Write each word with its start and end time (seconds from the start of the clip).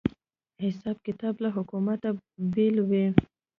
حساب 0.63 0.97
کتاب 1.07 1.35
له 1.43 1.49
حکومته 1.55 2.09
بېل 2.53 2.75
وي 2.89 3.05